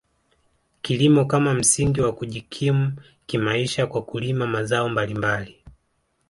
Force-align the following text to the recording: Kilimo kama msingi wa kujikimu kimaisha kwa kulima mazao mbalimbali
Kilimo 0.81 1.25
kama 1.25 1.53
msingi 1.53 2.01
wa 2.01 2.11
kujikimu 2.13 2.93
kimaisha 3.25 3.87
kwa 3.87 4.01
kulima 4.05 4.47
mazao 4.47 4.89
mbalimbali 4.89 5.63